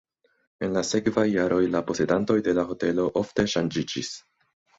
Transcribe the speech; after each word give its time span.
En 0.67 0.71
la 0.77 0.81
sekvaj 0.91 1.25
jaroj 1.31 1.59
la 1.75 1.81
posedantoj 1.91 2.39
de 2.49 2.57
la 2.61 2.65
hotelo 2.71 3.07
ofte 3.23 3.47
ŝanĝiĝis. 3.55 4.11